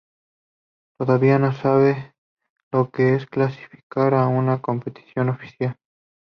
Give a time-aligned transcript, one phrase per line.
[0.97, 2.15] Todavía no sabe
[2.71, 5.77] lo que es clasificar a una competición oficial.